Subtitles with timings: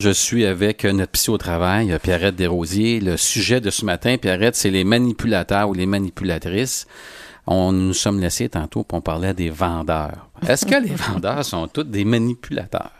[0.00, 3.00] Je suis avec notre psy au travail, Pierrette Desrosiers.
[3.00, 6.86] Le sujet de ce matin, Pierrette, c'est les manipulateurs ou les manipulatrices.
[7.46, 10.30] On nous sommes laissés tantôt pour parler des vendeurs.
[10.48, 12.92] Est-ce que les vendeurs sont tous des manipulateurs?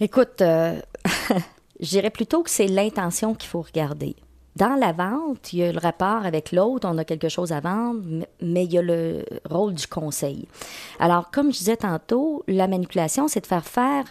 [0.00, 0.80] Écoute, euh,
[1.80, 4.16] je dirais plutôt que c'est l'intention qu'il faut regarder.
[4.56, 7.60] Dans la vente, il y a le rapport avec l'autre, on a quelque chose à
[7.60, 8.00] vendre,
[8.40, 10.48] mais il y a le rôle du conseil.
[10.98, 14.06] Alors, comme je disais tantôt, la manipulation, c'est de faire faire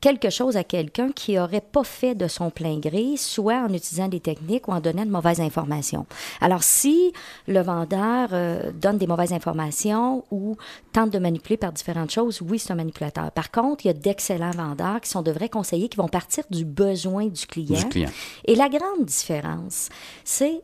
[0.00, 4.08] quelque chose à quelqu'un qui n'aurait pas fait de son plein gré, soit en utilisant
[4.08, 6.06] des techniques ou en donnant de mauvaises informations.
[6.40, 7.12] Alors, si
[7.48, 10.56] le vendeur euh, donne des mauvaises informations ou
[10.92, 13.30] tente de manipuler par différentes choses, oui, c'est un manipulateur.
[13.32, 16.44] Par contre, il y a d'excellents vendeurs qui sont de vrais conseillers qui vont partir
[16.50, 17.80] du besoin du client.
[17.80, 18.10] Du client.
[18.44, 19.88] Et la grande différence,
[20.24, 20.62] c'est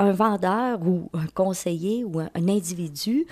[0.00, 3.26] un vendeur ou un conseiller ou un, un individu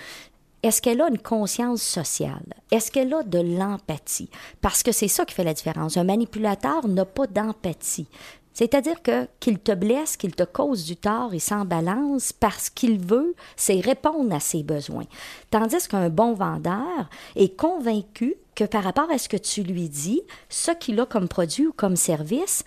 [0.63, 2.53] est-ce qu'elle a une conscience sociale?
[2.71, 4.29] Est-ce qu'elle a de l'empathie?
[4.61, 5.97] Parce que c'est ça qui fait la différence.
[5.97, 8.07] Un manipulateur n'a pas d'empathie.
[8.53, 12.99] C'est-à-dire que qu'il te blesse, qu'il te cause du tort, il s'en balance parce qu'il
[12.99, 15.05] veut, c'est répondre à ses besoins.
[15.49, 20.21] Tandis qu'un bon vendeur est convaincu que par rapport à ce que tu lui dis,
[20.49, 22.63] ce qu'il a comme produit ou comme service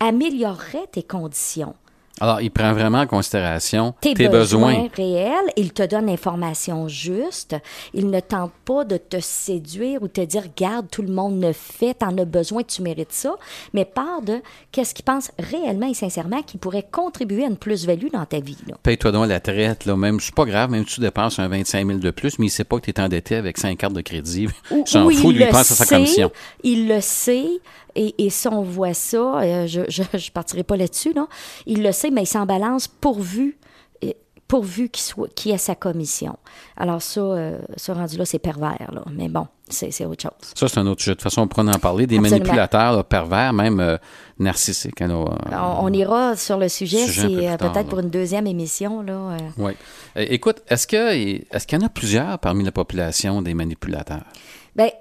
[0.00, 1.74] améliorerait tes conditions.
[2.20, 7.56] Alors, il prend vraiment en considération tes, tes, besoins, réels, il te donne l'information juste,
[7.92, 11.52] il ne tente pas de te séduire ou te dire regarde, tout le monde le
[11.52, 13.34] fait, t'en as besoin, tu mérites ça,
[13.74, 14.40] mais part de
[14.72, 18.56] qu'est-ce qu'il pense réellement et sincèrement qui pourrait contribuer à une plus-value dans ta vie.
[18.82, 21.86] Paye-toi donc la traite, là, même, c'est pas grave, même si tu dépenses un 25
[21.86, 24.00] 000 de plus, mais il sait pas que tu es endetté avec 5 cartes de
[24.00, 24.48] crédit.
[24.70, 26.30] Ou- S'en ou fout, il lui, il le pense à sa sait, commission.
[26.62, 27.46] Il le sait,
[27.94, 31.26] et, et si on voit ça, euh, je ne partirai pas là-dessus, là.
[31.66, 33.58] il le sait, mais il s'en balance pourvu,
[34.04, 34.10] euh,
[34.48, 36.36] pourvu qu'il soit qu'il ait sa commission.
[36.76, 39.02] Alors ça, euh, ce rendu-là, c'est pervers, là.
[39.12, 40.52] mais bon, c'est autre chose.
[40.54, 41.12] Ça, c'est un autre sujet.
[41.12, 42.06] De toute façon, on pourrait en parler.
[42.06, 42.38] Des Absolument.
[42.38, 43.96] manipulateurs là, pervers, même euh,
[44.38, 45.00] narcissiques.
[45.02, 48.10] hein, là, euh, On, on ira sur le sujet, Sujet peu euh, peut-être pour une
[48.10, 49.02] deuxième émission.
[49.02, 49.36] Là, euh.
[49.58, 49.72] Oui.
[50.14, 54.22] Écoute, est-ce que est-ce qu'il y en a plusieurs parmi la population des manipulateurs?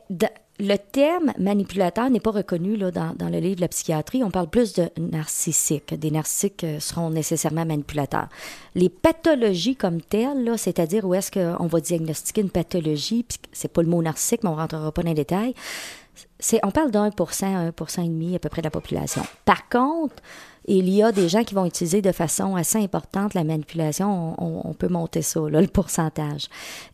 [0.10, 0.28] D-
[0.60, 4.24] le terme manipulateur n'est pas reconnu là, dans, le livre de la psychiatrie.
[4.24, 5.94] On parle plus de narcissiques.
[5.94, 8.30] Des narcissiques euh, seront nécessairement manipulateurs.
[8.74, 13.82] Les pathologies comme telles, c'est-à-dire où est-ce qu'on va diagnostiquer une pathologie, puis c'est pas
[13.82, 15.54] le mot narcissique, mais on rentrera pas dans les détails,
[16.64, 19.24] on parle pour cent et demi à peu près de la population.
[19.44, 20.16] Par contre,
[20.68, 24.36] il y a des gens qui vont utiliser de façon assez importante la manipulation.
[24.42, 26.48] On, peut monter ça, là, le pourcentage.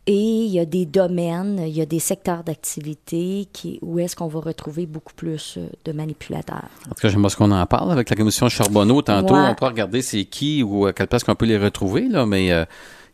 [0.06, 4.14] Et il y a des domaines, il y a des secteurs d'activité qui, où est-ce
[4.14, 6.68] qu'on va retrouver beaucoup plus euh, de manipulateurs.
[6.86, 9.02] En tout cas, j'aimerais ce qu'on en parle avec la commission Charbonneau.
[9.02, 9.48] Tantôt, Ouais.
[9.50, 12.52] on pourra regarder c'est qui ou à quelle place qu'on peut les retrouver, là, mais
[12.52, 12.64] euh,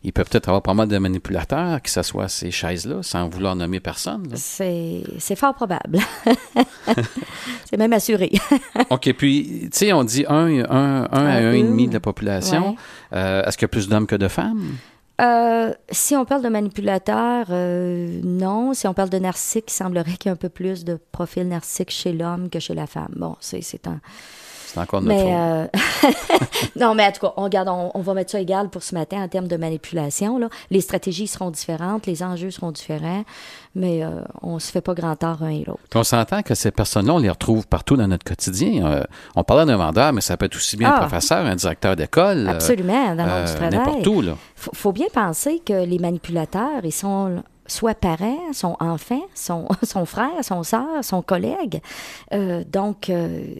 [0.03, 3.55] il peut peut-être avoir pas mal de manipulateurs qui s'assoient à ces chaises-là sans vouloir
[3.55, 4.29] nommer personne.
[4.35, 5.03] C'est,
[5.35, 5.99] fort probable.
[7.69, 8.31] c'est même assuré.
[8.89, 11.89] OK, puis, tu sais, on dit un, un, un à Un, demi une.
[11.89, 12.71] de la population.
[12.71, 12.75] Ouais.
[13.13, 14.77] Euh, Est-ce qu'il y a plus d'hommes que de femmes?
[15.19, 18.73] Euh, si on parle de manipulateurs, euh, non.
[18.73, 21.47] Si on parle de narcissique, il semblerait qu'il y ait un peu plus de profil
[21.49, 23.13] narcissique chez l'homme que chez la femme.
[23.17, 23.99] Bon, c'est un,
[24.73, 25.65] C'est encore notre Mais euh,
[26.79, 28.93] non, mais en tout cas, on, regarde, on, on va mettre ça égal pour ce
[28.93, 30.37] matin en termes de manipulation.
[30.37, 30.47] Là.
[30.69, 33.23] Les stratégies seront différentes, les enjeux seront différents,
[33.75, 35.79] mais euh, on se fait pas grand tort un et l'autre.
[35.95, 38.85] On s'entend que ces personnes-là, on les retrouve partout dans notre quotidien.
[38.85, 39.03] Euh,
[39.35, 40.99] on parlait d'un vendeur, mais ça peut être aussi bien un Ah.
[41.01, 42.47] professeur, un directeur d'école.
[42.47, 43.71] Absolument, dans le monde du travail.
[43.71, 44.23] N'importe où,
[44.55, 50.05] faut, faut bien penser que les manipulateurs, ils sont soit parents, son enfants, son, son
[50.05, 51.81] frère, son soeur, son collègue.
[52.33, 53.55] Euh, donc, euh,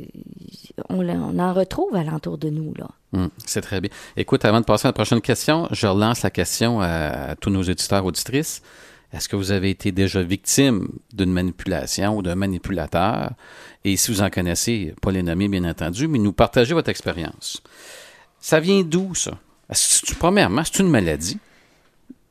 [0.90, 2.74] on, en retrouve alentour de nous.
[2.78, 2.88] Là.
[3.14, 3.90] Hum, c'est très bien.
[4.18, 7.62] Écoute, avant de passer à la prochaine question, je relance la question à, tous nos
[7.62, 8.62] auditeurs, auditrices.
[9.12, 13.32] Est-ce que vous avez été déjà victime d'une manipulation ou d'un manipulateur?
[13.84, 17.64] Et si vous en connaissez, pas les nommer, bien entendu, mais nous partagez votre expérience.
[18.40, 19.32] Ça vient d'où, ça?
[20.20, 21.40] Premièrement, c'est une maladie?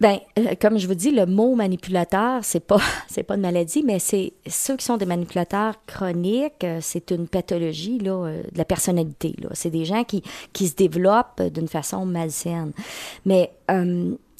[0.00, 3.82] Ben, euh, comme je vous dis, le mot manipulateur, c'est pas c'est pas une maladie,
[3.82, 8.58] mais c'est ceux qui sont des manipulateurs chroniques, euh, c'est une pathologie là, euh, de
[8.58, 9.34] la personnalité.
[9.42, 9.48] Là.
[9.54, 10.22] C'est des gens qui,
[10.52, 12.72] qui se développent d'une façon malsaine.
[13.24, 13.52] Mais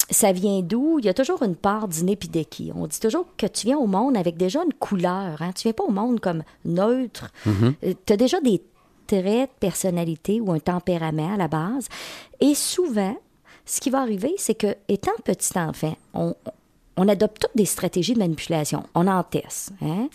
[0.09, 0.97] ça vient d'où?
[0.99, 2.71] Il y a toujours une part d'acquis.
[2.73, 5.41] On dit toujours que tu viens au monde avec déjà une couleur.
[5.41, 5.51] Hein?
[5.55, 7.31] Tu viens pas au monde comme neutre.
[8.05, 8.61] tu as déjà des
[9.05, 11.87] traits de personnalité ou un tempérament à la base.
[12.39, 13.15] Et souvent,
[13.69, 16.35] ce qui va arriver, c'est que, étant petit enfant, on,
[16.97, 18.83] on adopte toutes des stratégies de manipulation.
[18.95, 19.71] On en teste.
[19.81, 20.09] Hein?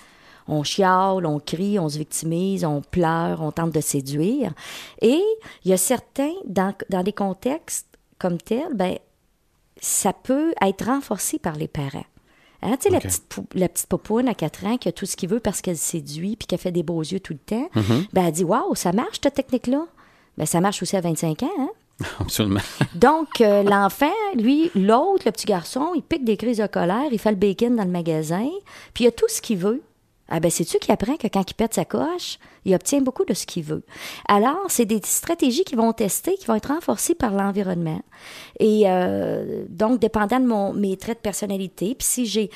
[0.48, 4.52] On chiale, on crie, on se victimise, on pleure, on tente de séduire.
[5.00, 5.22] Et
[5.64, 7.86] il y a certains, dans, dans des contextes
[8.18, 8.98] comme tels, ben,
[9.80, 12.04] ça peut être renforcé par les parents.
[12.62, 13.24] Hein, tu sais, la, petite,
[13.54, 16.34] la petite popoune à 4 ans qui a tout ce qu'il veut parce qu'elle séduit
[16.34, 18.06] puis qu'elle fait des beaux yeux tout le temps, Mm-hmm.
[18.12, 19.86] ben, elle dit Waouh, ça marche, cette technique-là.
[20.38, 21.50] Ben, ça marche aussi à 25 ans.
[21.58, 21.70] Hein?
[22.20, 22.60] Absolument.
[22.94, 27.18] Donc, euh, l'enfant, lui, l'autre, le petit garçon, il pique des crises de colère, il
[27.18, 28.48] fait le bacon dans le magasin,
[28.92, 29.82] puis il a tout ce qu'il veut.
[30.28, 33.34] Ah ben, c'est-tu qui apprend que quand il pète sa coche, il obtient beaucoup de
[33.34, 33.84] ce qu'il veut?
[34.26, 38.00] Alors, c'est des stratégies qui vont tester, qui vont être renforcées par l'environnement.
[38.58, 42.50] Et euh, donc, dépendant de mon, mes traits de personnalité, puis si j'ai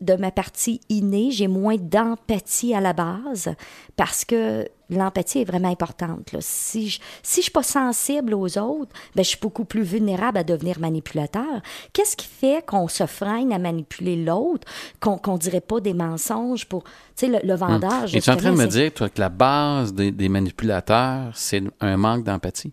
[0.00, 3.52] de ma partie innée, j'ai moins d'empathie à la base
[3.96, 6.32] parce que l'empathie est vraiment importante.
[6.32, 6.38] là.
[6.40, 10.38] Si je si je suis pas sensible aux autres, ben, je suis beaucoup plus vulnérable
[10.38, 11.62] à devenir manipulateur.
[11.92, 14.68] Qu'est-ce qui fait qu'on se freine à manipuler l'autre,
[15.00, 16.84] qu'on qu'on dirait pas des mensonges pour...
[16.84, 19.20] Tu sais, le, le vendeur, Et tu es en train de me dire, toi, que
[19.20, 22.72] la base des, des manipulateurs, c'est un manque d'empathie?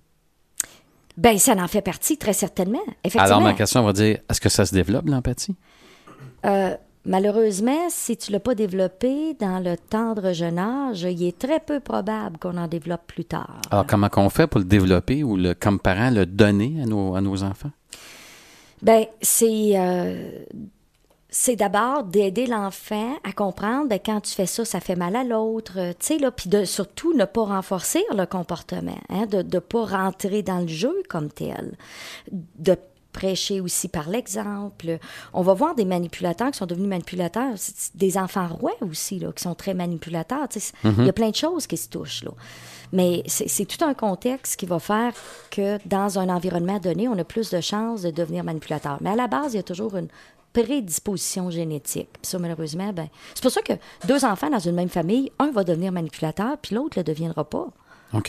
[1.18, 2.84] Ben, ça en fait partie, très certainement.
[3.04, 3.24] Effectivement.
[3.24, 5.56] Alors, ma question va dire, est-ce que ça se développe, l'empathie?
[6.46, 6.76] Euh,
[7.06, 11.80] malheureusement, si tu l'as pas développé dans le tendre jeune âge, il est très peu
[11.80, 13.62] probable qu'on en développe plus tard.
[13.72, 17.16] Alors, comment qu'on fait pour le développer ou, le, comme parent, le donner à nos,
[17.16, 17.72] à nos enfants?
[18.82, 20.44] Ben, c'est euh,
[21.38, 25.26] c'est d'abord d'aider l'enfant à comprendre ben, quand tu fais ça, ça fait mal à
[25.26, 29.42] l'autre, euh, tu sais là, puis de surtout ne pas renforcer le comportement, hein, de
[29.42, 31.76] ne pas rentrer dans le jeu comme tel,
[32.32, 32.78] de
[33.16, 35.00] prêcher aussi par l'exemple.
[35.34, 37.56] On va voir des manipulateurs qui sont devenus manipulateurs,
[37.96, 40.48] des enfants rois aussi là, qui sont très manipulateurs.
[40.50, 40.74] sais.
[40.84, 42.32] Il y a plein de choses qui se touchent là.
[42.92, 45.14] Mais c'est c'est tout un contexte qui va faire
[45.50, 48.98] que dans un environnement donné, on a plus de chances de devenir manipulateur.
[49.02, 50.10] Mais à la base, il y a toujours une
[50.52, 52.10] prédisposition génétique.
[52.22, 53.74] Puis ça, malheureusement, ben, c'est pour ça que
[54.08, 57.44] deux enfants dans une même famille, un va devenir manipulateur, puis l'autre ne le deviendra
[57.44, 57.70] pas.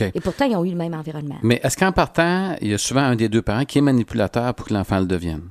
[0.01, 1.37] Et pourtant, ils ont eu le même environnement.
[1.43, 4.53] Mais est-ce qu'en partant, il y a souvent un des deux parents qui est manipulateur
[4.53, 5.43] pour que l'enfant le devienne?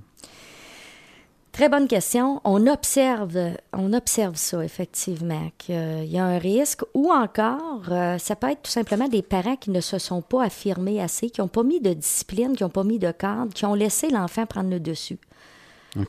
[1.56, 2.42] Très bonne question.
[2.44, 6.82] On observe, on observe ça, effectivement, qu'il y a un risque.
[6.92, 10.44] Ou encore, euh, ça peut être tout simplement des parents qui ne se sont pas
[10.44, 13.64] affirmés assez, qui n'ont pas mis de discipline, qui n'ont pas mis de cadre, qui
[13.64, 15.18] ont laissé l'enfant prendre le dessus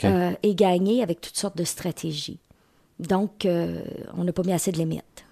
[0.04, 2.40] euh, et gagner avec toutes sortes de stratégies.
[3.00, 3.86] Donc, euh,
[4.18, 5.24] on n'a pas mis assez de limites.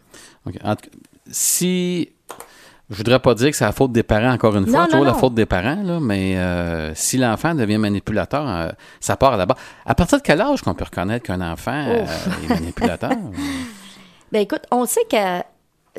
[0.46, 0.56] OK.
[0.64, 0.98] En tout cas,
[1.30, 2.14] si.
[2.90, 5.00] Je voudrais pas dire que c'est la faute des parents, encore une fois, Non, toujours
[5.00, 5.18] non, la non.
[5.20, 9.58] faute des parents, là, mais euh, si l'enfant devient manipulateur, euh, ça part base.
[9.86, 12.06] À partir de quel âge qu'on peut reconnaître qu'un enfant euh,
[12.44, 13.12] est manipulateur?
[14.32, 15.16] Ben écoute, on sait que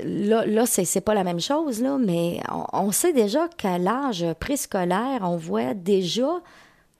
[0.04, 3.78] là, là c'est, c'est pas la même chose, là, mais on, on sait déjà qu'à
[3.78, 6.40] l'âge préscolaire, on voit déjà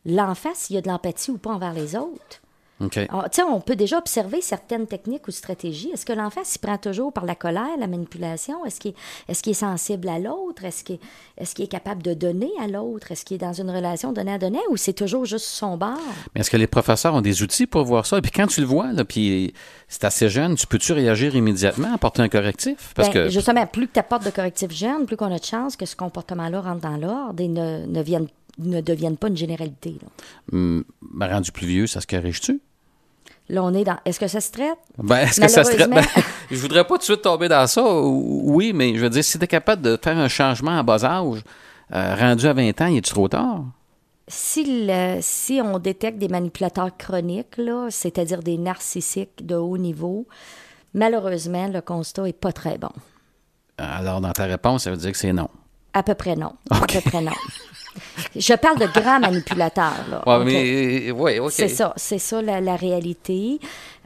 [0.07, 2.41] l'enfant s'il y a de l'empathie ou pas envers les autres.
[2.81, 3.01] OK.
[3.49, 5.91] On, peut déjà observer certaines techniques ou stratégies.
[5.95, 8.67] Est-ce que l'enfant s'y prend toujours par la colère, la manipulation?
[8.67, 8.95] Est-ce qu'il
[9.29, 10.65] est, est sensible à l'autre?
[10.65, 10.99] Est-ce qu'il
[11.39, 13.13] est, est capable de donner à l'autre?
[13.13, 15.99] Est-ce qu'il est dans une relation donnant-donnant ou c'est toujours juste son bord?
[16.35, 18.19] Mais est-ce que les professeurs ont des outils pour voir ça?
[18.19, 19.55] Et puis quand tu le vois, là, puis
[19.89, 22.93] c'est assez jeune, tu peux-tu réagir immédiatement, apporter un correctif?
[22.95, 25.45] Parce Ben, que Justement, plus que tu apportes de correctifs jeunes, plus qu'on a de
[25.45, 28.27] chances que ce comportement-là rentre dans l'ordre et ne, ne, vienne,
[28.59, 29.97] ne devienne pas une généralité.
[30.03, 30.09] Là,
[30.53, 30.85] hum,
[31.19, 32.61] rendu plus vieux, ça se corrige-tu?
[33.49, 33.97] Là, on est dans.
[34.05, 34.79] Est-ce que ça se traite?
[34.99, 35.89] Ben, est-ce que ça se traite?
[35.89, 36.13] Malheureusement-
[36.51, 37.83] Ben, je voudrais pas tout de suite tomber dans ça.
[37.85, 40.83] ou- Oui, mais je veux dire, si tu es capable de faire un changement à
[40.83, 41.43] bas âge,
[41.95, 43.65] euh, rendu à 20 ans, il est trop tard?
[44.29, 50.27] Si, le- si on détecte des manipulateurs chroniques, là, c'est-à-dire des narcissiques de haut niveau,
[50.95, 52.91] malheureusement, le constat n'est pas très bon.
[53.79, 55.49] Alors, dans ta réponse, ça veut dire que c'est non.
[55.93, 56.53] À peu près non.
[56.71, 57.31] À peu près non.
[58.35, 60.05] Je parle de grands manipulateurs.
[60.11, 60.23] Là.
[60.27, 60.45] Ouais, OK?
[60.45, 61.53] mais, ouais, OK.
[61.53, 63.61] C'est ça, c'est ça la, la réalité.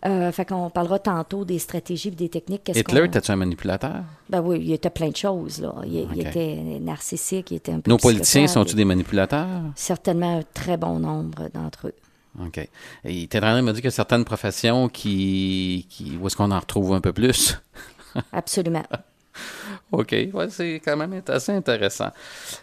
[0.07, 2.71] Euh, fait qu'on parlera tantôt des stratégies et des techniques.
[2.75, 4.03] Hitler, était-tu un manipulateur?
[4.31, 5.75] Ben oui, il était plein de choses, là.
[5.85, 9.47] Il, il était narcissique, il était un peu Nos politiciens sont-ils des manipulateurs?
[9.75, 11.95] Certainement un très bon nombre d'entre eux.
[12.39, 12.67] OK.
[13.05, 16.37] Et tu es en train de me dire que certaines professions qui, qui où est-ce
[16.37, 17.61] qu'on en retrouve un peu plus?
[18.33, 18.85] Absolument.
[19.93, 20.15] OK.
[20.33, 22.11] Ouais, c'est quand même assez intéressant.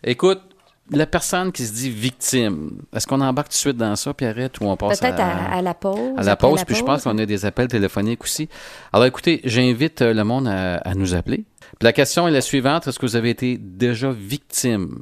[0.04, 0.42] Écoute,
[0.92, 4.60] la personne qui se dit victime, est-ce qu'on embarque tout de suite dans ça, Pierrette,
[4.62, 6.14] ou on passe Peut-être à, à, à la pause.
[6.18, 8.48] à la pause, puis je pense qu'on a des appels téléphoniques aussi.
[8.94, 11.44] Alors écoutez, j'invite euh, le monde à, à nous appeler.
[11.80, 15.00] Puis la question est la suivante, est-ce que vous avez été déjà victime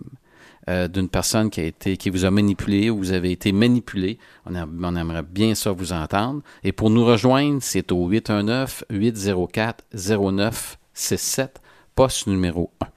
[0.67, 4.17] euh, d'une personne qui a été qui vous a manipulé ou vous avez été manipulé?
[4.47, 6.41] On, a- on aimerait bien ça vous entendre.
[6.63, 11.61] Et pour nous rejoindre, c'est au 819 804 0967,
[11.95, 12.87] poste numéro 1.